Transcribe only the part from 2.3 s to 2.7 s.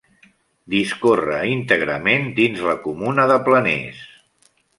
dins de